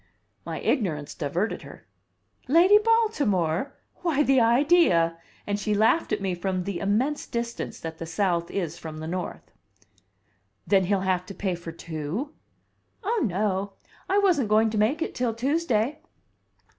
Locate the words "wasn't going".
14.17-14.71